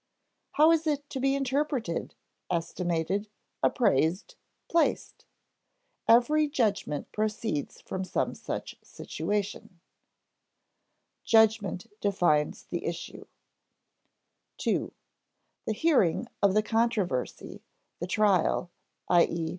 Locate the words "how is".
0.53-0.87